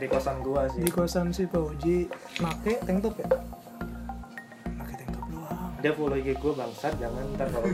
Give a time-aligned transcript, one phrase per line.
[0.00, 0.82] di kosan gua sih.
[0.86, 2.08] Di kosan si Pak Uji
[2.40, 3.26] make tank top ya?
[4.78, 5.70] Make tank top doang.
[5.82, 7.66] Dia follow IG gua bangsat jangan ntar kalau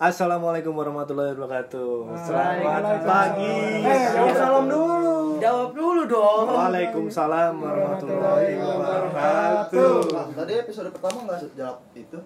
[0.00, 2.08] Assalamualaikum warahmatullahi wabarakatuh.
[2.24, 3.84] Selamat pagi.
[3.84, 6.46] eh jawab salam dulu Jawab dulu dong.
[6.48, 9.92] Waalaikumsalam warahmatullahi wabarakatuh.
[10.08, 12.16] Nah, tadi episode pertama nggak jawab itu.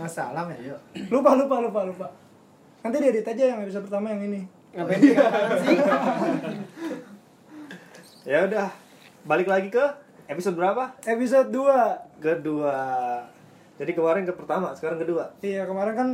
[0.00, 0.72] Nggak salam ya?
[0.72, 0.76] Iya.
[1.12, 2.06] lupa lupa lupa lupa
[2.80, 4.40] nanti diedit aja yang episode pertama yang ini
[4.72, 5.76] Ngapain pegangan sih?
[8.28, 8.68] Ya udah,
[9.24, 9.84] balik lagi ke
[10.28, 10.96] episode berapa?
[11.04, 12.76] episode 2 Kedua.
[13.76, 15.28] Jadi kemarin ke pertama, sekarang kedua.
[15.40, 16.08] iya kemarin kan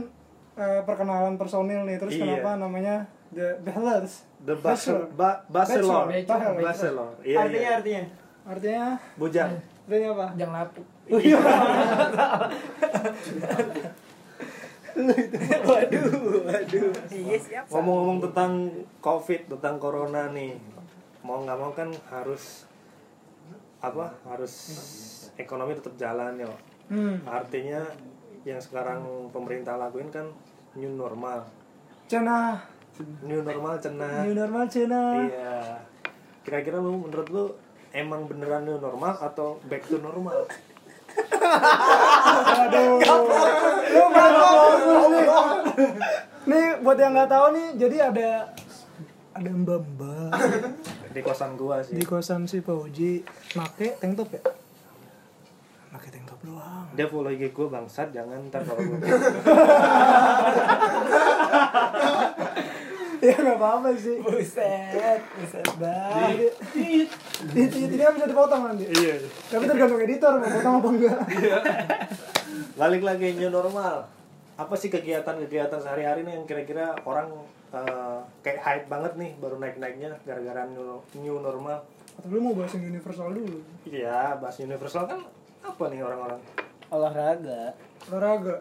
[0.54, 2.22] eh, perkenalan personil nih terus Iya.
[2.38, 2.96] kenapa namanya
[3.34, 6.62] The Bachelors The Bachelor, ba Bachelor, Bachelor.
[6.62, 7.10] Bachelor.
[7.24, 7.76] Iya, artinya iya.
[7.80, 8.02] artinya.
[8.44, 8.84] artinya
[9.16, 9.52] Bujang.
[9.88, 10.86] artinya apa Jangan lapuk.
[14.94, 16.90] Waduh, waduh.
[17.10, 17.64] Iya siap.
[17.66, 18.52] Ngomong-ngomong tentang
[19.02, 20.54] COVID, tentang corona nih,
[21.26, 22.62] mau nggak mau kan harus
[23.82, 24.14] apa?
[24.22, 24.54] Harus
[25.34, 26.46] ekonomi tetap jalan ya.
[26.86, 27.82] Hmm Artinya
[28.44, 29.00] yang sekarang
[29.32, 30.28] pemerintah lakuin kan
[30.76, 31.48] new normal.
[32.04, 32.60] Cina
[33.24, 34.22] New normal cenah.
[34.22, 35.82] new normal Cina Iya.
[36.44, 37.44] Kira-kira lu menurut lu
[37.90, 40.44] emang beneran new normal atau back to normal?
[42.54, 43.00] Aduh.
[43.90, 45.26] Lu bagus nih.
[46.44, 48.30] Nih buat yang nggak tahu nih, jadi ada
[49.34, 50.30] ada mbak mbak
[51.10, 51.96] Di kosan gua sih.
[51.96, 53.24] di kosan si Pak Uji
[53.56, 54.42] make tank top ya.
[55.94, 56.90] Make tank top doang.
[56.98, 58.98] Dia follow IG gua bangsat, jangan ntar kalau gua
[63.24, 64.18] Ya nggak apa-apa sih.
[64.18, 66.50] Buset, buset banget.
[66.74, 67.06] Ini
[67.62, 68.90] ini kan bisa dipotong nanti.
[68.90, 69.22] Iya.
[69.48, 71.18] Tapi tergantung editor mau potong apa enggak.
[72.74, 74.10] Balik lagi new normal.
[74.58, 77.30] Apa sih kegiatan-kegiatan sehari-hari nih yang kira-kira orang
[77.70, 81.86] eh, kayak hype banget nih baru naik-naiknya gara-gara new, new normal?
[82.18, 83.62] Atau lu mau bahas yang universal dulu?
[83.88, 85.22] Iya, bahas universal kan
[85.64, 86.40] apa nih orang-orang?
[86.88, 87.62] Olahraga.
[88.06, 88.56] Olahraga.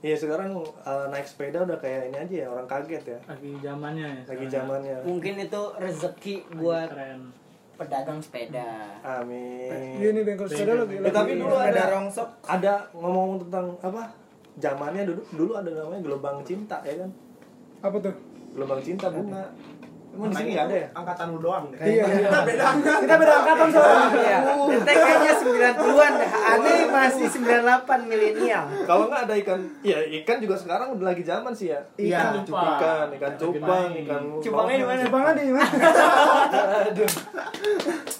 [0.00, 3.18] Iya sekarang eh, naik sepeda udah kayak ini aja ya orang kaget ya.
[3.24, 4.66] lagi zamannya ya Lagi sekarang.
[4.66, 4.96] zamannya.
[5.04, 7.30] Mungkin itu rezeki buat keren
[7.72, 8.98] pedagang sepeda.
[9.00, 9.70] Amin.
[9.96, 10.94] Iya nih bengkel sepeda lagi.
[10.96, 12.28] Ya, tapi dulu Sepeda ada rongsok.
[12.42, 14.02] ada ngomong tentang apa?
[14.54, 17.10] Zamannya dulu dulu ada namanya gelombang cinta ya kan?
[17.80, 18.14] apa tuh?
[18.52, 19.42] Gelombang cinta bunga.
[20.12, 20.92] Emang di sini nggak ada ya?
[20.92, 21.80] Angkatan lu doang deh.
[21.80, 22.28] Iya, iya.
[22.28, 22.44] Kita
[23.16, 24.12] beda angkatan soalnya.
[24.12, 24.44] Iya.
[24.76, 26.30] Ente kayaknya 90-an dah.
[26.52, 28.68] Aneh masih 98 milenial.
[28.84, 31.80] Kalau nggak ada ikan, ya ikan juga sekarang udah lagi zaman sih ya.
[31.96, 32.44] Iya.
[32.44, 32.76] Cupang.
[32.76, 34.36] Ikan, ikan cupang, ikan.
[34.44, 35.00] Cupangnya di mana?
[35.00, 35.72] Jepangnya di mana?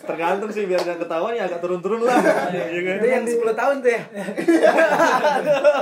[0.03, 2.19] Tergantung sih biar nggak ketahuan ya agak turun-turun lah.
[2.51, 2.95] Iya kan?
[2.99, 4.03] Itu yang 10 tahun tuh ya.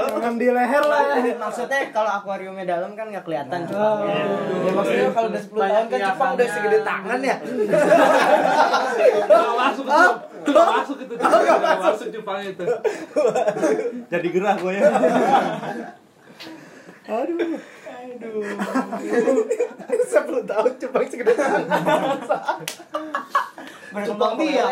[0.06, 1.00] Jangan di leher lah.
[1.41, 3.66] Maksudnya kalau akuariumnya dalam kan nggak kelihatan Oh.
[3.66, 4.20] cupangnya.
[4.60, 7.36] Ya maksudnya kalau udah 10 tahun kan cupang udah segede tangan ya.
[9.25, 12.64] Nggak masuk itu Nggak masuk itu Nggak masuk Jepang itu
[14.06, 14.82] Jadi gerah gue ya.
[17.10, 17.58] Aduh.
[18.20, 18.37] 10
[20.44, 21.64] tahun cupang segede tangan.
[23.90, 24.66] Cupang dia.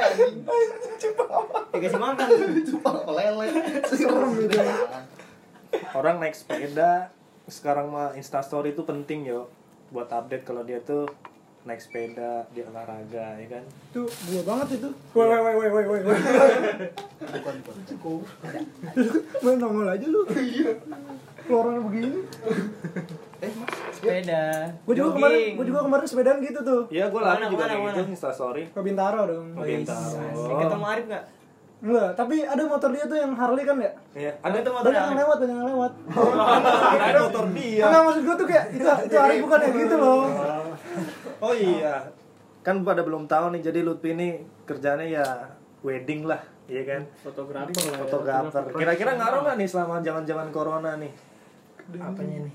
[1.74, 2.28] Dikasih makan.
[2.62, 3.46] Cupang apa lele.
[3.90, 4.32] Serem.
[5.94, 7.10] Orang naik sepeda
[7.48, 9.48] sekarang mah instastory itu penting yo
[9.88, 11.08] buat update kalau dia tuh
[11.66, 14.88] naik sepeda di olahraga ya kan Itu gua banget itu.
[15.12, 16.19] Woi woi woi woi woi woi.
[17.19, 18.22] Bukan bukan.
[19.44, 20.22] Main nongol aja lu.
[21.44, 22.20] Keluaran begini.
[23.94, 24.42] Sepeda.
[24.82, 26.82] Gua juga kemarin, gua juga kemarin sepedaan gitu tuh.
[26.88, 28.12] Iya, gue lari juga mana, kayak gitu mana?
[28.14, 28.62] instastory.
[28.70, 29.47] Ke Bintaro dong.
[29.54, 30.56] Oh, Bintaro.
[30.58, 31.24] Ketemu Arif nggak?
[31.78, 33.92] Enggak, tapi ada motor dia tuh yang Harley kan ya?
[34.10, 35.92] Iya, Ada itu motor Banyak yang lewat, banyak yang lewat.
[37.06, 37.84] ada motor dia.
[37.86, 40.22] Enggak maksud gua tuh kayak itu itu Harley bukan yang gitu loh.
[41.38, 42.10] Oh iya.
[42.66, 45.27] Kan pada belum tahu nih, jadi Lutfi ini kerjanya ya
[45.80, 47.03] wedding lah, iya kan?
[47.22, 48.62] Fotografer lah ya Fotografer.
[48.74, 51.12] Kira-kira ngaruh nggak nih selama zaman-zaman corona nih?
[51.97, 52.54] Apanya nih?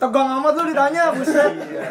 [0.00, 1.52] Tegang amat lu ditanya, buset.
[1.60, 1.84] Iya.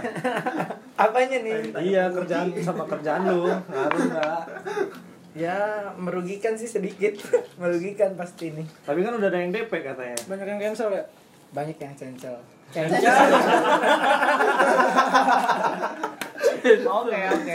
[1.06, 1.58] Apanya nih?
[1.78, 3.46] Iya, kerjaan sama kerjaan lu.
[3.50, 4.42] Ngaruh nggak?
[5.38, 5.58] Ya
[5.94, 7.22] merugikan sih sedikit.
[7.62, 8.66] merugikan pasti nih.
[8.86, 10.18] Tapi kan udah ada yang DP katanya.
[10.26, 11.04] Banyak yang cancel ya?
[11.50, 12.36] Banyak yang cancel.
[12.70, 13.16] Cancel.
[16.60, 17.54] Oke oke.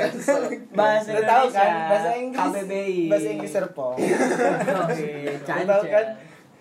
[0.73, 1.61] Bahasa tahu Indonesia.
[1.61, 3.00] kan bahasa Inggris KBBI.
[3.12, 5.12] bahasa Inggris Serpong Oke,
[5.44, 6.06] tahu kan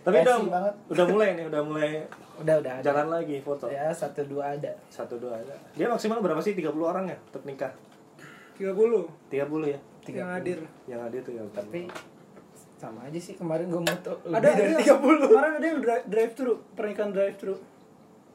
[0.03, 0.73] Tapi udah banget.
[0.91, 1.89] udah mulai nih, udah mulai
[2.33, 2.83] Udah udah ada.
[2.83, 3.69] Jalan lagi foto.
[3.69, 4.73] Ya satu dua ada.
[4.89, 5.53] Satu dua ada.
[5.77, 6.57] Dia maksimal berapa sih?
[6.57, 7.69] 30 orang ya untuk nikah?
[8.57, 8.73] 30
[9.29, 9.37] 30
[9.69, 9.79] ya?
[10.09, 10.59] yang hadir.
[10.89, 11.41] Yang ada tuh ya.
[11.53, 11.87] Tapi
[12.83, 14.99] sama aja sih kemarin gue moto Ada ada yang 30.
[15.25, 17.55] Kemarin ada yang dri- drive thru, pernikahan drive thru.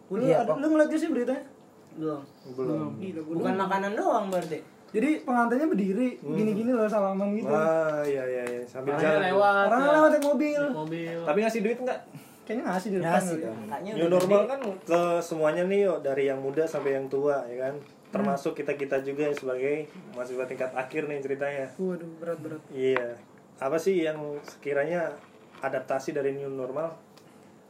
[0.09, 1.45] Lu Iya, ada, lu ngeliat gak sih beritanya?
[1.91, 2.23] belum.
[2.55, 2.91] belum.
[2.97, 4.59] Gila, Bukan makanan doang berarti.
[4.89, 6.33] Jadi pengantinnya berdiri, Hmm.
[6.33, 7.51] gini-gini loh salaman gitu.
[7.51, 9.25] Ah, iya iya iya sambil Orangnya jalan.
[9.29, 9.65] lewat.
[9.67, 9.91] Orang ya.
[9.93, 10.63] lewat naik mobil.
[10.63, 11.19] Naik mobil.
[11.27, 12.01] Tapi ngasih duit enggak?
[12.43, 13.13] Kayaknya ngasih di depan.
[13.13, 13.37] Ngasih.
[13.45, 17.57] Kakaknya New normal kan ke semuanya nih yo, dari yang muda sampai yang tua ya
[17.63, 17.75] kan.
[18.09, 19.85] Termasuk kita-kita juga sebagai
[20.17, 21.67] mahasiswa tingkat akhir nih ceritanya.
[21.77, 22.63] Waduh, berat-berat.
[22.71, 23.13] Iya.
[23.59, 25.11] Apa sih yang sekiranya
[25.59, 26.95] adaptasi dari new normal?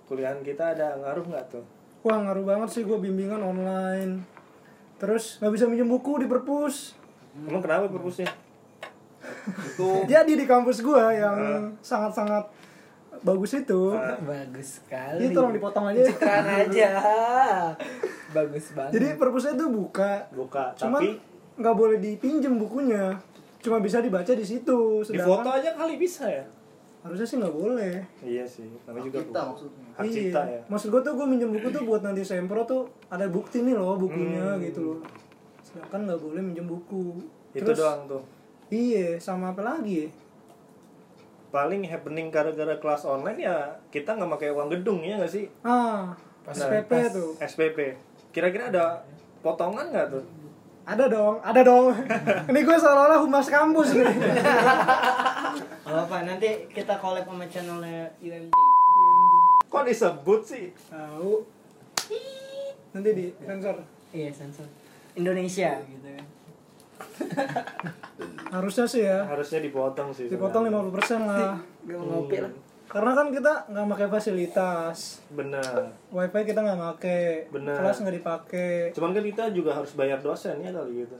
[0.05, 1.64] Kuliahan kita ada ngaruh nggak tuh?
[2.05, 4.20] Wah, ngaruh banget sih gue bimbingan online.
[5.00, 6.93] Terus nggak bisa minjem buku di perpus.
[7.49, 8.29] Emang kenapa perpusnya?
[10.12, 12.44] Jadi di kampus gue yang sangat-sangat
[13.25, 13.96] bagus itu.
[14.23, 15.25] bagus sekali.
[15.25, 16.00] Ini tolong dipotong aja.
[16.05, 16.90] Citraan aja.
[18.37, 18.93] bagus banget.
[18.93, 20.29] Jadi perpusnya tuh buka.
[20.37, 21.08] Buka, Cuman tapi
[21.58, 23.17] nggak boleh dipinjem bukunya.
[23.58, 24.78] Cuma bisa dibaca di situ.
[25.00, 26.44] di Sedangkan foto aja kali bisa ya?
[26.99, 27.94] harusnya sih nggak boleh.
[28.20, 29.87] Iya sih, namanya juga Kita maksudnya.
[29.94, 30.52] hak cipta Iya.
[30.52, 30.60] ya.
[30.66, 33.94] Maksud gue tuh gue minjem buku tuh buat nanti sempro tuh ada bukti nih loh
[33.96, 34.60] bukunya Hmm.
[34.60, 34.99] gitu loh.
[35.60, 37.22] Sedangkan nggak boleh minjem buku.
[37.50, 38.22] Itu doang tuh.
[38.69, 40.08] Iya, sama apa lagi ya?
[41.49, 43.56] Paling happening gara-gara kelas online ya
[43.88, 45.46] kita nggak pakai uang gedung ya nggak sih?
[45.62, 46.12] Ah,
[46.43, 47.31] Pas- SPP tuh.
[47.38, 47.78] SPP.
[48.28, 49.00] Kira-kira ada
[49.40, 50.25] potongan nggak tuh?
[50.88, 51.93] Ada dong, ada dong.
[52.49, 54.08] Ini gue seolah-olah humas kampus nih.
[55.85, 58.56] Gak apa nanti kita collab sama channelnya UMT.
[59.69, 60.73] Kok disebut sih?
[60.88, 61.44] Tahu.
[62.96, 63.85] Nanti di sensor.
[64.17, 64.64] Iya sensor.
[65.12, 66.26] Indonesia gitu kan.
[68.49, 69.29] Harusnya sih ya.
[69.29, 70.32] Harusnya dipotong sih.
[70.32, 71.20] Dipotong sebenarnya.
[71.20, 71.56] 50% lah.
[71.85, 72.52] Gak mau ngopi lah.
[72.88, 75.20] Karena kan kita nggak pakai fasilitas.
[75.29, 75.93] Benar.
[76.08, 77.23] Wifi kita nggak pakai.
[77.52, 77.76] Benar.
[77.76, 78.73] Kelas nggak dipakai.
[78.96, 81.17] Cuman kan kita juga harus bayar dosen ya kali gitu.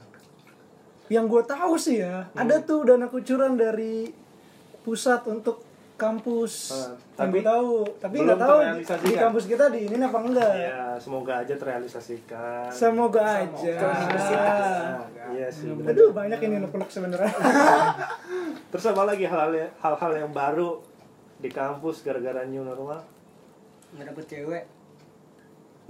[1.13, 4.09] Yang gue tahu sih ya, ada tuh dana kucuran dari
[4.85, 5.65] pusat untuk
[5.99, 6.53] kampus.
[6.71, 8.57] Ah, Yang tapi tahu, tapi nggak tahu
[9.03, 10.53] di, kampus kita di ini apa enggak.
[10.55, 12.71] Ya, semoga aja terrealisasikan.
[12.71, 13.77] Semoga aja.
[13.83, 15.69] Nah, iya sih.
[15.69, 17.33] Aduh banyak ini unek-unek sebenarnya.
[18.71, 19.49] Terus apa lagi hal
[19.81, 20.88] hal-hal yang baru
[21.39, 23.01] di kampus gara-gara new normal?
[23.95, 24.63] Nggak dapet cewek.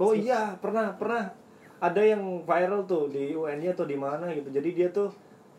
[0.00, 1.34] Oh iya, pernah pernah
[1.80, 4.48] ada yang viral tuh di UN-nya atau di mana gitu.
[4.48, 5.12] Jadi dia tuh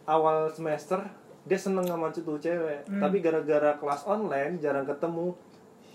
[0.10, 1.02] awal semester
[1.42, 5.34] dia seneng sama tuh cewek, tapi gara-gara kelas online jarang ketemu,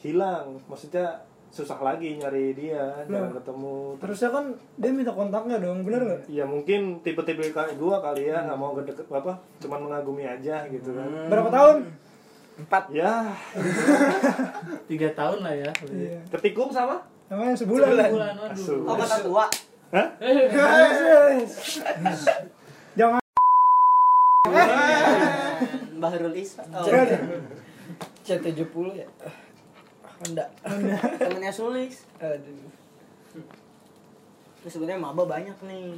[0.02, 0.58] hilang.
[0.66, 1.22] Maksudnya
[1.54, 3.94] susah lagi nyari dia, jarang ketemu.
[4.02, 4.44] Terusnya kan
[4.74, 6.20] dia minta kontaknya dong, bener nggak?
[6.26, 10.90] Ya mungkin tipe-tipe kayak gua kali ya nggak mau deket apa, cuman mengagumi aja gitu
[10.90, 11.30] kan.
[11.30, 11.76] Berapa tahun?
[12.56, 12.88] Empat.
[12.88, 13.36] Ya,
[14.88, 15.70] Tiga tahun lah ya.
[15.92, 16.20] Iya.
[16.32, 17.04] ketikung sama?
[17.28, 17.88] Namanya sebulan.
[18.08, 18.56] Bulan, waduh.
[18.56, 18.74] Asu.
[18.88, 19.46] Oh kata tua.
[19.92, 20.08] Hah?
[20.18, 21.78] Yes.
[22.98, 23.20] Jangan.
[26.00, 26.64] Bahrul Isa.
[26.72, 26.84] Oh.
[28.24, 29.08] C70 ya.
[30.16, 30.44] Honda.
[31.20, 32.08] Temennya Sulis.
[32.16, 32.72] Aduh.
[34.64, 35.92] Terus sebenarnya maba banyak nih.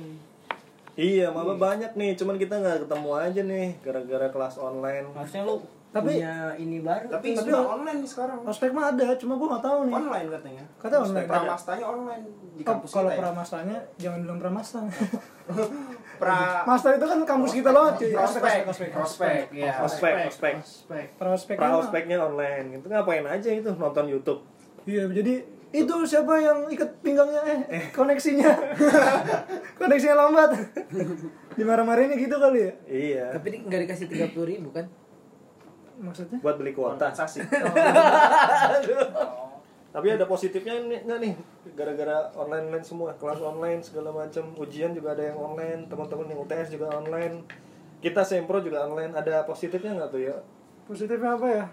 [0.99, 5.07] Iya, maba banyak nih, cuman kita nggak ketemu aja nih gara-gara kelas online.
[5.15, 7.07] Harusnya lu Tapi- punya ini baru.
[7.09, 8.39] Tapi Tapi- sudah online nih sekarang.
[8.45, 9.95] Ospek mah ada, cuma gue nggak tahu nih.
[9.97, 10.65] Online katanya.
[10.77, 11.27] Katanya online.
[11.27, 13.21] Pramastanya online di Oh, kampus kalau kita ya.
[13.23, 14.79] pramastanya jangan bilang pramasta.
[16.19, 18.11] Pra Masta itu kan kampus kita loh, cuy.
[18.11, 19.73] prospek, ospek, prospek, ya.
[19.81, 20.55] Ospek, ospek.
[20.59, 21.07] Prospek.
[21.15, 21.57] Praospek.
[21.57, 22.77] Pra-ospeknya online.
[22.77, 24.43] Itu ngapain aja itu nonton YouTube.
[24.83, 28.49] Iya, jadi itu siapa yang ikat pinggangnya eh, eh koneksinya
[29.79, 30.57] koneksinya lambat
[31.55, 33.25] dimarah-marahinnya gitu kali ya Iya.
[33.37, 34.89] Tapi nggak dikasih 30 ribu kan?
[35.99, 37.11] Maksudnya Buat beli kuota.
[37.11, 37.43] Transaksi.
[39.95, 41.35] Tapi ada positifnya nih nggak nih?
[41.75, 46.41] Gara-gara online online semua, kelas online segala macam, ujian juga ada yang online, teman-teman yang
[46.45, 47.43] UTS juga online.
[47.99, 49.17] Kita sempro juga online.
[49.17, 50.37] Ada positifnya nggak tuh ya?
[50.89, 51.65] positifnya apa ya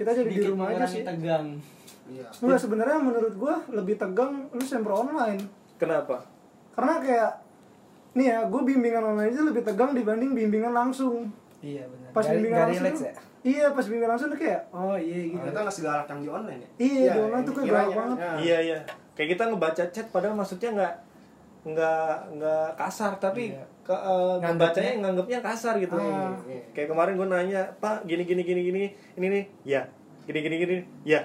[0.00, 1.60] kita jadi di Sedikit rumah aja sih tegang.
[2.06, 2.28] Iya.
[2.40, 5.40] Enggak sebenarnya menurut gua lebih tegang lu sempro online
[5.76, 6.24] Kenapa?
[6.76, 7.32] karena kayak
[8.16, 12.08] nih ya gue bimbingan online itu lebih tegang dibanding bimbingan langsung Iya benar.
[12.10, 13.12] pas bimbingan langsung ya?
[13.42, 16.60] iya pas bimbingan langsung tuh kayak oh iya gitu Kita nggak segalak yang di online
[16.60, 16.68] ya.
[16.78, 18.16] Iya, di online tuh kayak galak banget.
[18.16, 18.30] Ya.
[18.36, 18.78] Iya iya.
[19.12, 20.94] Kayak kita ngebaca chat padahal maksudnya nggak
[21.66, 23.64] nggak nggak kasar tapi Iya.
[23.82, 25.94] ke, eh, Nganggapnya- ngebacanya nganggapnya kasar gitu.
[25.94, 26.34] Ah.
[26.70, 28.82] Kayak kemarin gue nanya, Pak gini gini gini gini
[29.14, 29.82] ini nih, ya
[30.24, 31.22] gini gini gini, ya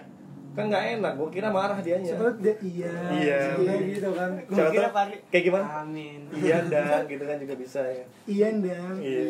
[0.51, 1.13] kan nggak enak.
[1.15, 2.11] Gue kira marah dianya.
[2.11, 3.39] Sebetulnya dia iya Iya.
[3.55, 5.65] kayak gitu kan Siapa kira pakai kayak gimana?
[5.79, 6.19] Amin.
[6.31, 8.05] Iya dah, gitu kan juga bisa ya.
[8.25, 9.23] iya dong Iya.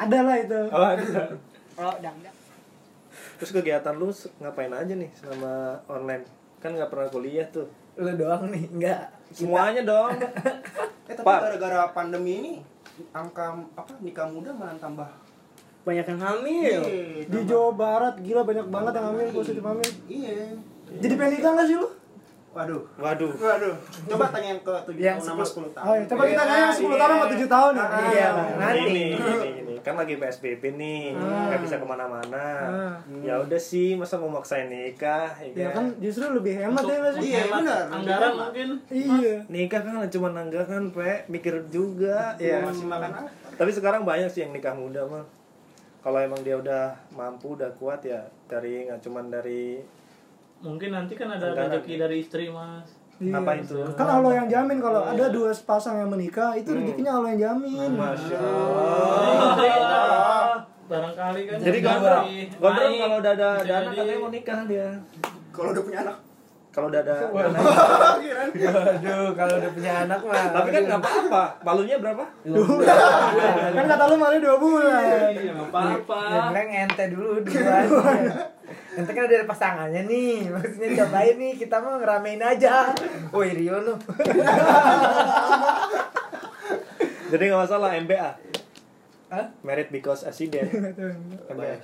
[0.00, 1.04] Ada lah itu Oh, ada.
[1.76, 2.36] Oh, dangdang.
[3.36, 5.52] Terus kegiatan lu ngapain aja nih selama
[5.86, 6.24] online?
[6.60, 7.64] kan nggak pernah kuliah tuh
[7.96, 9.08] Lu doang nih, enggak.
[9.32, 10.12] semuanya dong
[11.08, 12.52] Eh tapi gara-gara pandemi ini
[13.10, 15.08] angka apa nikah muda malah tambah.
[15.80, 16.80] Banyak yang hamil.
[16.84, 17.38] Iya, Di.
[17.48, 19.90] Jawa Barat gila banyak banget yang hamil positif hamil.
[20.04, 20.54] Iya.
[21.00, 21.88] Jadi pengen nikah nggak sih lu?
[22.50, 22.82] Waduh.
[22.98, 23.74] waduh Waduh.
[24.04, 25.86] Coba tanya yang ke 7 Yang tahun sama 10 tahun.
[25.86, 26.04] Oh, iya.
[26.04, 27.86] coba kita nanya yang 10 tahun sama 7 tahun ya.
[28.10, 28.48] Iya, Bang.
[28.60, 29.02] Nanti.
[29.80, 32.94] Kan lagi PSBB nih nggak bisa ke mana-mana Ah.
[33.18, 37.22] ya udah sih masa mau maksain nikah Ya kan justru lebih hemat ya nggak sih?
[37.30, 37.84] Iya, benar.
[37.88, 38.68] Anggaran mungkin.
[38.86, 39.34] Iya.
[39.46, 43.28] nikah kan cuma nanggakan pe mikir juga ya Masih makan apa?
[43.52, 45.24] tapi sekarang banyak sih yang nikah muda mah
[46.00, 49.80] kalau emang dia udah mampu udah kuat ya dari nggak cuman dari
[50.60, 52.84] Mungkin nanti kan ada rezeki dari istri, Mas.
[53.20, 53.36] Iya.
[53.36, 57.28] apa itu Kan Allah yang jamin kalau ada dua pasang yang menikah itu rezekinya Allah
[57.30, 57.90] yang jamin.
[57.92, 60.56] masya Oh.
[60.86, 61.56] Barangkali kan.
[61.60, 64.88] jadi gondrong gondrong kalau udah ada, jadi- katanya mau nikah dia
[65.50, 66.16] Kalau udah punya anak.
[66.70, 67.30] kalau udah ada anak.
[67.30, 67.54] Waduh,
[69.34, 70.52] kalau udah punya anak mah.
[70.52, 72.24] tapi kan nggak apa-apa palunya berapa
[73.70, 75.30] kan kata lu malah dua bulan.
[75.30, 76.20] Iya, nggak apa-apa.
[76.52, 77.86] Yang ente dulu duluan.
[79.00, 80.36] Ente kan ada pasangannya nih.
[80.46, 82.92] Maksudnya cobain nih, kita mau ngeramein aja.
[83.30, 83.94] Woi Rio lu.
[87.30, 88.30] jadi nggak masalah MBA
[89.30, 89.46] Hah?
[89.62, 90.66] married because accident
[91.50, 91.78] MBA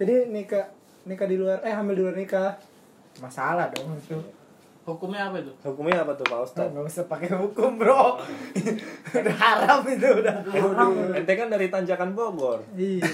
[0.00, 0.72] Jadi nikah
[1.04, 2.56] nikah di luar eh hamil di luar nikah.
[3.20, 4.16] Masalah dong itu.
[4.80, 5.52] Hukumnya apa itu?
[5.60, 8.16] hukumnya apa tuh Pak Ustadz Nggak usah pakai hukum, Bro.
[9.12, 10.34] udah haram itu udah.
[11.12, 13.04] ente kan dari Tanjakan Bogor Iya.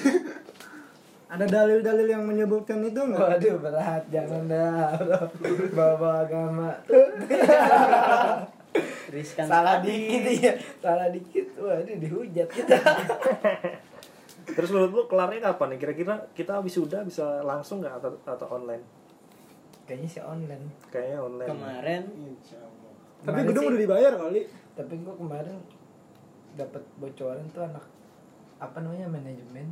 [1.26, 3.18] Ada dalil-dalil yang menyebutkan itu enggak?
[3.18, 4.94] Waduh berat, jangan dah
[5.72, 6.70] bawa agama.
[9.06, 11.46] Riskan Salah dikit ya, salah dikit.
[11.56, 12.76] Waduh dihujat kita.
[14.46, 18.78] terus menurut lu kelarnya kapan nih kira-kira kita wisuda bisa langsung nggak atau, atau online
[19.82, 20.64] Kayaknya sih online.
[20.86, 24.40] kayaknya online Kemarin Tapi Kemarin gedung sih- udah dibayar kali.
[24.72, 25.56] Tapi gua kemarin
[26.54, 27.84] dapat bocoran tuh anak
[28.56, 29.66] apa namanya manajemen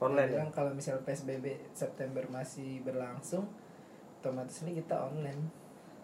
[0.00, 0.34] Online ya?
[0.38, 3.44] bilang kalau misal PSBB September masih berlangsung
[4.16, 5.48] otomatis ini kita online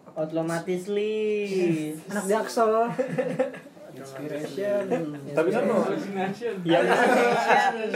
[0.09, 1.91] otomatis li.
[2.09, 2.71] Anak jaksel.
[3.97, 4.85] Inspiration.
[5.33, 5.89] tapi kan lo
[6.61, 6.85] yang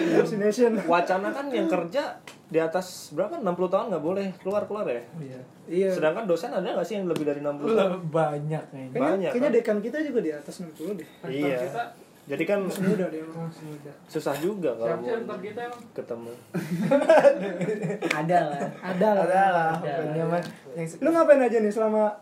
[0.09, 0.73] Hallucination.
[0.83, 2.17] wacana kan yang kerja
[2.47, 5.39] di atas berapa 60 tahun nggak boleh keluar keluar ya iya
[5.69, 5.89] Iya.
[5.93, 9.55] sedangkan dosen ada nggak sih yang lebih dari 60 tahun banyak kayaknya banyak, kayaknya kan?
[9.55, 11.07] dekan kita juga di atas 60 deh.
[11.29, 11.59] iya
[12.31, 13.19] jadi kan Masih muda dia.
[13.19, 13.51] emang.
[14.07, 14.95] susah juga kalau
[15.37, 15.81] kita emang?
[15.91, 16.31] ketemu
[18.09, 18.61] Ada lah.
[18.81, 19.25] Ada lah.
[19.27, 20.41] ada lah
[20.79, 22.15] se- Lu ngapain aja nih selama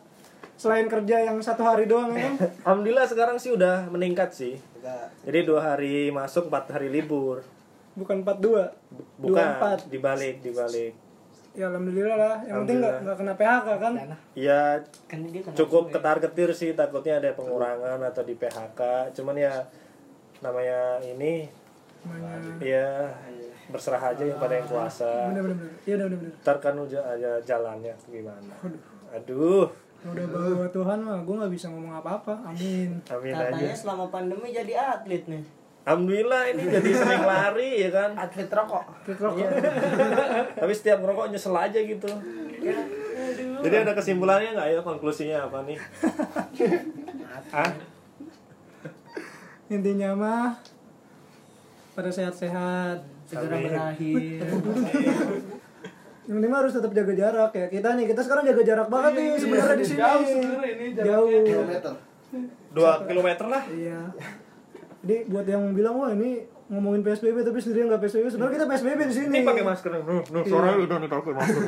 [0.55, 2.33] selain kerja yang satu hari doang ya kan?
[2.65, 4.59] alhamdulillah sekarang sih udah meningkat sih
[5.21, 7.45] jadi dua hari masuk empat hari libur
[7.93, 8.71] Bukan 42.
[9.17, 9.47] bukan
[9.85, 9.87] 24.
[9.87, 10.93] dibalik dibalik
[11.51, 12.35] Ya alhamdulillah lah.
[12.41, 13.93] Yang penting nggak nggak kena PHK kan?
[14.31, 14.61] ya
[15.05, 18.79] Kan kena cukup ketar ketir sih takutnya ada pengurangan atau di PHK
[19.11, 19.53] cuman ya
[20.39, 21.47] namanya ini
[21.99, 22.51] Namanya.
[22.59, 22.87] ya
[23.67, 25.71] berserah aja yang pada yang kuasa Bener bener bener.
[25.83, 26.31] Iya bener bener.
[26.39, 28.55] ntar kan udah aja jalannya gimana
[29.09, 29.67] aduh
[29.99, 32.31] Udah bawa Tuhan mah, gue nggak bisa ngomong apa-apa.
[32.47, 33.03] Amin.
[33.03, 35.43] amin Katanya aja selama pandemi jadi atlet nih.
[35.81, 39.43] alhamdulillah ini jadi sering lari ya kan atlet rokok Fit rokok.
[40.55, 42.07] tapi setiap ngerokok nyesel aja gitu
[43.59, 45.75] jadi ada kesimpulannya nggak ya konklusinya apa nih
[47.53, 47.71] ah
[49.69, 50.47] Intinya mah
[51.93, 53.05] pada sehat-sehat.
[53.29, 54.41] Segera berakhir.
[56.29, 57.65] Yang penting mah harus tetap jaga jarak ya.
[57.69, 59.99] Kita nih, kita sekarang jaga jarak banget nih sebenarnya di sini.
[60.01, 61.13] Jauh sebenarnya ini jaraknya.
[61.13, 61.27] Jauh.
[61.45, 61.93] Kilometer.
[62.69, 64.13] dua kilometer lah Iya.
[65.01, 68.99] Jadi buat yang bilang wah ini ngomongin PSBB tapi sendiri nggak PSBB, sebenarnya kita PSBB
[69.09, 69.41] di sini.
[69.41, 71.63] ini pakai masker nih nuh, suara udah nih pakai masker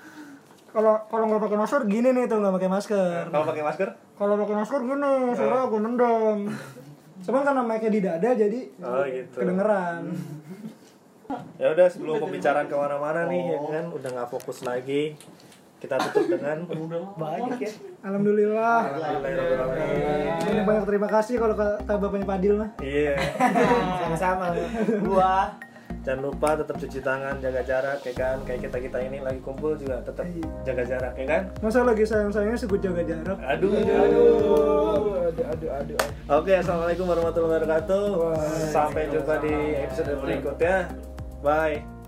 [0.78, 3.22] Kalau kalau nggak pakai masker gini nih tuh nggak pakai masker.
[3.26, 6.38] kalau pakai masker Kalau pakai masker gini, suara aku mendem.
[7.20, 10.02] Cuman karena mic-nya di dada jadi oh gitu kedengeran.
[11.62, 15.14] ya udah sebelum pembicaraan ke mana-mana nih ya kan udah nggak fokus lagi
[15.78, 16.66] kita tutup dengan
[17.14, 17.72] banyak ya
[18.02, 18.80] Alhamdulillah.
[20.42, 22.70] Banyak banyak terima kasih kalau kata bapaknya Padil mah.
[22.82, 23.14] iya
[24.02, 24.52] sama-sama
[25.00, 25.54] Gua
[26.00, 29.76] jangan lupa tetap cuci tangan jaga jarak ya kan kayak kita kita ini lagi kumpul
[29.76, 30.24] juga tetap
[30.62, 33.36] jaga jarak ya kan Masa lagi sayang-sayangnya sebut jaga jarak.
[33.38, 34.00] aduh aduh
[35.28, 35.98] aduh aduh aduh
[36.30, 38.06] Oke, assalamualaikum warahmatullahi wabarakatuh.
[38.70, 40.86] Sampai jumpa di episode berikutnya.
[41.42, 41.99] Bye.